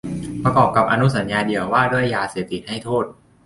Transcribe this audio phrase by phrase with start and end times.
[0.43, 3.05] ประกอบกับอนุสัญญาเดี่ยวว่าด้วยยาเสพติดให้โทษ